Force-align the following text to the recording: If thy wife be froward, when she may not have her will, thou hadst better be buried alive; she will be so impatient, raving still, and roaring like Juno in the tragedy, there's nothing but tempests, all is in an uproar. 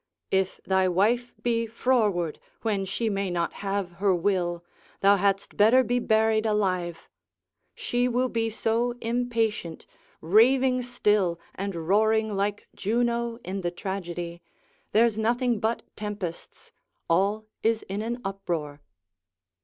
If 0.31 0.59
thy 0.65 0.87
wife 0.87 1.31
be 1.43 1.67
froward, 1.67 2.39
when 2.63 2.85
she 2.85 3.07
may 3.07 3.29
not 3.29 3.53
have 3.61 3.91
her 4.01 4.15
will, 4.15 4.63
thou 5.01 5.17
hadst 5.17 5.55
better 5.57 5.83
be 5.83 5.99
buried 5.99 6.43
alive; 6.47 7.07
she 7.75 8.07
will 8.07 8.27
be 8.27 8.49
so 8.49 8.93
impatient, 8.99 9.85
raving 10.19 10.81
still, 10.81 11.39
and 11.53 11.87
roaring 11.87 12.35
like 12.35 12.67
Juno 12.75 13.35
in 13.45 13.61
the 13.61 13.69
tragedy, 13.69 14.41
there's 14.91 15.19
nothing 15.19 15.59
but 15.59 15.83
tempests, 15.95 16.71
all 17.07 17.45
is 17.61 17.83
in 17.83 18.01
an 18.01 18.21
uproar. 18.25 18.81